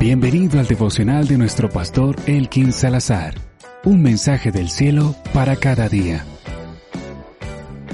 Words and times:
Bienvenido 0.00 0.60
al 0.60 0.66
devocional 0.68 1.26
de 1.26 1.36
nuestro 1.36 1.68
pastor 1.68 2.14
Elkin 2.26 2.72
Salazar. 2.72 3.34
Un 3.82 4.00
mensaje 4.00 4.52
del 4.52 4.70
cielo 4.70 5.16
para 5.34 5.56
cada 5.56 5.88
día. 5.88 6.24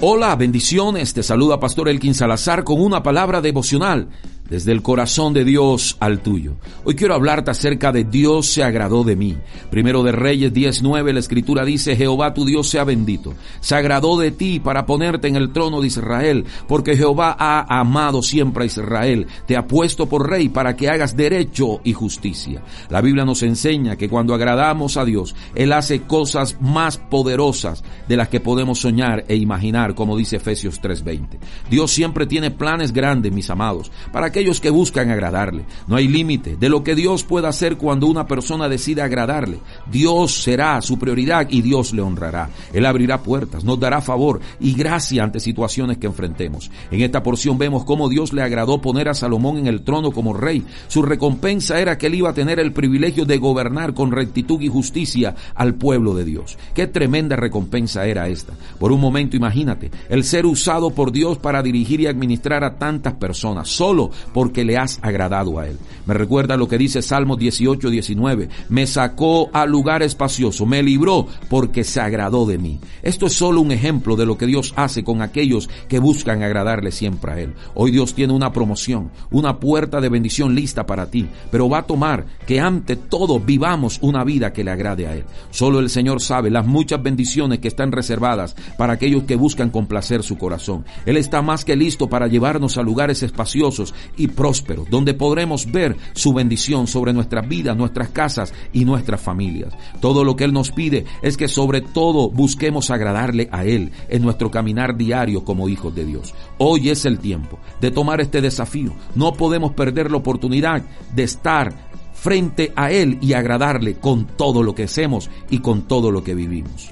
Hola, 0.03 0.37
bendiciones. 0.37 1.15
Te 1.15 1.23
saluda 1.23 1.59
Pastor 1.59 1.89
Elkin 1.89 2.13
Salazar 2.13 2.63
con 2.63 2.83
una 2.83 3.03
palabra 3.03 3.41
devocional 3.41 4.11
desde 4.49 4.73
el 4.73 4.83
corazón 4.83 5.33
de 5.33 5.45
Dios 5.45 5.97
al 6.01 6.21
tuyo. 6.21 6.55
Hoy 6.85 6.95
quiero 6.95 7.15
hablarte 7.15 7.51
acerca 7.51 7.93
de 7.93 8.05
Dios 8.05 8.47
se 8.47 8.63
agradó 8.63 9.05
de 9.05 9.17
mí. 9.17 9.37
Primero 9.71 10.03
de 10.03 10.13
Reyes 10.13 10.53
19, 10.53 11.13
la 11.13 11.21
escritura 11.21 11.65
dice, 11.65 11.97
Jehová 11.97 12.35
tu 12.35 12.45
Dios 12.45 12.69
sea 12.69 12.85
bendito. 12.85 13.35
Se 13.61 13.75
agradó 13.75 14.19
de 14.19 14.31
ti 14.31 14.61
para 14.61 14.87
ponerte 14.87 15.29
en 15.29 15.37
el 15.37 15.53
trono 15.53 15.81
de 15.81 15.87
Israel, 15.87 16.45
porque 16.69 16.97
Jehová 16.97 17.37
ha 17.39 17.81
amado 17.81 18.23
siempre 18.23 18.65
a 18.65 18.67
Israel. 18.67 19.27
Te 19.47 19.57
ha 19.57 19.67
puesto 19.67 20.09
por 20.09 20.29
rey 20.29 20.49
para 20.49 20.77
que 20.77 20.89
hagas 20.89 21.17
derecho 21.17 21.81
y 21.85 21.93
justicia. 21.93 22.63
La 22.91 23.01
Biblia 23.01 23.25
nos 23.25 23.43
enseña 23.43 23.97
que 23.97 24.09
cuando 24.09 24.35
agradamos 24.35 24.97
a 24.97 25.05
Dios, 25.05 25.35
Él 25.55 25.73
hace 25.73 26.03
cosas 26.03 26.59
más 26.61 26.99
poderosas 26.99 27.83
de 28.09 28.17
las 28.17 28.29
que 28.29 28.41
podemos 28.41 28.81
soñar 28.81 29.25
e 29.29 29.37
imaginar, 29.37 29.95
como 29.95 30.17
dice 30.17 30.37
Efesios 30.37 30.81
3:20. 30.81 31.39
Dios 31.71 31.91
siempre 31.91 32.27
tiene 32.27 32.51
planes 32.51 32.93
grandes, 32.93 33.33
mis 33.33 33.51
amados, 33.51 33.91
para 34.13 34.31
aquellos 34.35 34.61
que 34.61 34.71
buscan 34.71 35.11
agradarle. 35.11 35.65
No 35.87 35.95
hay 35.95 36.09
límite 36.09 36.57
de 36.57 36.69
lo 36.69 36.83
que 36.83 36.97
Dios 36.97 37.23
pueda 37.23 37.49
hacer 37.49 37.77
cuando 37.77 38.09
una 38.09 38.27
persona 38.27 38.69
decide 38.69 39.01
agradarle. 39.01 39.61
Dios 39.89 40.43
será 40.43 40.83
su 40.83 40.99
prioridad 40.99 41.47
y 41.51 41.63
Dios 41.63 41.93
le 41.93 42.03
honrará. 42.03 42.51
Él 42.73 42.85
abrirá 42.85 43.23
puertas, 43.23 43.63
nos 43.63 43.79
dará 43.79 44.01
favor 44.01 44.41
y 44.59 44.75
gracia 44.75 45.23
ante 45.23 45.39
situaciones 45.39 45.99
que 45.99 46.09
enfrentemos. 46.09 46.69
En 46.91 47.01
esta 47.01 47.23
porción 47.23 47.59
vemos 47.59 47.85
cómo 47.85 48.09
Dios 48.09 48.33
le 48.33 48.43
agradó 48.43 48.81
poner 48.81 49.09
a 49.09 49.15
Salomón 49.15 49.59
en 49.59 49.69
el 49.69 49.83
trono 49.83 50.11
como 50.11 50.35
rey. 50.35 50.65
Su 50.89 51.03
recompensa 51.03 51.79
era 51.79 51.97
que 51.97 52.09
él 52.09 52.17
iba 52.17 52.31
a 52.31 52.35
tener 52.35 52.59
el 52.59 52.73
privilegio 52.73 53.27
de 53.27 53.39
gobernar 53.39 53.95
con 53.95 54.11
rectitud 54.11 54.61
y 54.63 54.67
justicia 54.67 55.37
al 55.55 55.75
pueblo 55.75 56.13
de 56.13 56.25
Dios. 56.25 56.59
Qué 56.75 56.89
tremenda 56.89 57.37
recompensa 57.37 58.05
era 58.05 58.27
esta. 58.27 58.55
Por 58.81 58.91
un 58.91 59.01
momento 59.01 59.37
imagínate, 59.37 59.93
el 60.09 60.25
ser 60.25 60.45
usado 60.45 60.91
por 60.91 61.13
Dios 61.13 61.39
para 61.39 61.63
dirigir 61.63 62.01
y 62.01 62.09
administrar 62.09 62.65
a 62.65 62.79
tantas 62.79 63.15
personas, 63.15 63.69
solo 63.69 64.11
porque 64.33 64.65
le 64.65 64.77
has 64.77 64.99
agradado 65.03 65.59
a 65.59 65.69
Él. 65.69 65.79
Me 66.07 66.15
recuerda 66.15 66.57
lo 66.57 66.69
que 66.69 66.79
dice 66.79 67.03
Salmo 67.03 67.37
18, 67.37 67.91
19. 67.91 68.49
Me 68.69 68.87
sacó 68.87 69.51
a 69.53 69.67
lugar 69.67 70.03
espacioso, 70.03 70.67
me 70.67 70.83
libró 70.83 71.27
porque 71.49 71.85
se 71.85 72.01
agradó 72.01 72.47
de 72.47 72.59
mí. 72.59 72.79
Esto 73.03 73.27
es 73.27 73.33
solo 73.35 73.61
un 73.61 73.73
ejemplo 73.73 74.17
de 74.17 74.27
lo 74.27 74.37
que 74.37 74.47
Dios 74.47 74.73
hace 74.77 75.05
con 75.05 75.23
aquellos 75.23 75.69
que 75.89 75.99
buscan 75.99 76.43
agradarle 76.43 76.93
siempre 76.93 77.33
a 77.33 77.41
Él. 77.41 77.55
Hoy 77.75 77.91
Dios 77.91 78.15
tiene 78.15 78.33
una 78.33 78.53
promoción, 78.53 79.11
una 79.31 79.59
puerta 79.59 80.01
de 80.01 80.09
bendición 80.09 80.55
lista 80.55 80.87
para 80.87 81.11
ti, 81.11 81.27
pero 81.51 81.69
va 81.69 81.79
a 81.79 81.87
tomar 81.87 82.27
que 82.47 82.61
ante 82.61 82.97
todo 82.97 83.41
vivamos 83.41 83.99
una 84.03 84.25
vida 84.25 84.53
que 84.53 84.65
le 84.65 84.71
agrade 84.71 85.07
a 85.07 85.15
Él. 85.15 85.25
Solo 85.51 85.81
el 85.81 85.91
Señor 85.91 86.21
sabe 86.21 86.51
las 86.51 86.67
muchas 86.67 87.03
bendiciones 87.03 87.61
que 87.61 87.69
están 87.69 87.93
reservadas 87.93 88.57
para 88.77 88.95
aquellos 88.95 89.25
que 89.25 89.37
buscan 89.37 89.71
complacer 89.71 90.23
su 90.23 90.37
corazón. 90.37 90.85
Él 91.07 91.17
está 91.17 91.43
más 91.43 91.65
que 91.65 91.77
listo 91.77 92.09
para 92.09 92.27
llevarnos 92.27 92.79
a 92.79 92.83
lugares 92.83 93.23
espaciosos 93.23 93.95
y 94.17 94.29
prósperos, 94.29 94.89
donde 94.91 95.15
podremos 95.15 95.71
ver 95.71 95.97
su 96.13 96.33
bendición 96.33 96.87
sobre 96.87 97.13
nuestras 97.13 97.49
vidas, 97.49 97.77
nuestras 97.77 98.09
casas 98.11 98.53
y 98.73 98.85
nuestras 98.85 99.21
familias. 99.21 99.73
Todo 100.01 100.25
lo 100.25 100.37
que 100.37 100.45
Él 100.45 100.53
nos 100.53 100.71
pide 100.71 101.05
es 101.23 101.37
que 101.37 101.49
sobre 101.49 101.81
todo 101.81 102.31
busquemos 102.31 102.91
agradarle 102.91 103.49
a 103.53 103.65
Él 103.65 103.93
en 104.09 104.23
nuestro 104.23 104.51
caminar 104.51 104.97
diario 104.97 105.45
como 105.45 105.69
hijos 105.69 105.95
de 105.95 106.05
Dios. 106.05 106.35
Hoy 106.59 106.91
es 106.91 107.05
el 107.05 107.19
tiempo 107.19 107.59
de 107.81 107.91
tomar 107.91 108.21
este 108.21 108.41
desafío. 108.41 108.95
No 109.15 109.33
podemos 109.33 109.73
perder 109.73 110.11
la 110.11 110.19
oportunidad 110.19 110.83
de 111.15 111.23
estar 111.23 111.75
frente 112.13 112.73
a 112.77 112.91
Él 112.91 113.19
y 113.21 113.35
agradarle 113.35 113.95
con 113.97 114.27
todo 114.27 114.63
lo 114.63 114.75
que 114.75 114.85
hacemos 114.85 115.31
y 115.51 115.59
con 115.59 115.83
todo 115.83 116.11
lo 116.11 116.25
que 116.25 116.35
vivimos. 116.35 116.91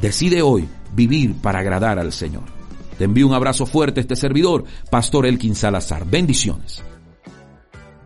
Decide 0.00 0.42
hoy 0.42 0.68
vivir 0.94 1.34
para 1.34 1.60
agradar 1.60 1.98
al 1.98 2.12
Señor. 2.12 2.55
Te 2.98 3.04
envío 3.04 3.26
un 3.26 3.34
abrazo 3.34 3.66
fuerte 3.66 4.00
a 4.00 4.02
este 4.02 4.16
servidor, 4.16 4.64
Pastor 4.90 5.26
Elkin 5.26 5.54
Salazar. 5.54 6.04
Bendiciones. 6.08 6.82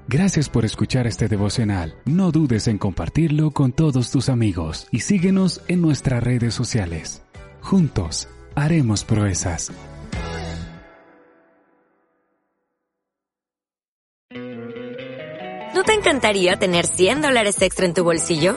Gracias 0.09 0.49
por 0.49 0.65
escuchar 0.65 1.07
este 1.07 1.29
devocional. 1.29 1.95
No 2.05 2.33
dudes 2.33 2.67
en 2.67 2.79
compartirlo 2.79 3.53
con 3.53 3.71
todos 3.71 4.11
tus 4.11 4.29
amigos 4.29 4.89
y 4.91 5.01
síguenos 5.01 5.61
en 5.69 5.81
nuestras 5.81 6.21
redes 6.21 6.53
sociales. 6.53 7.23
Juntos, 7.61 8.29
haremos 8.57 9.05
proezas. 9.05 9.71
¿No 15.75 15.85
te 15.85 15.95
encantaría 15.95 16.59
tener 16.59 16.87
100 16.87 17.23
dólares 17.23 17.63
extra 17.63 17.87
en 17.87 17.95
tu 17.95 18.03
bolsillo? 18.03 18.57